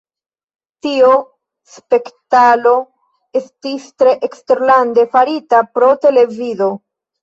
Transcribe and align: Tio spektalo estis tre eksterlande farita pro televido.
Tio 0.87 1.11
spektalo 1.73 2.73
estis 3.43 3.89
tre 4.03 4.19
eksterlande 4.31 5.09
farita 5.17 5.65
pro 5.75 5.97
televido. 6.05 6.77